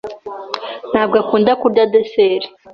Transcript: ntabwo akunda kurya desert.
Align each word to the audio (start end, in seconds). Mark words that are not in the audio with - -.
ntabwo 0.91 1.15
akunda 1.23 1.51
kurya 1.61 1.83
desert. 1.93 2.43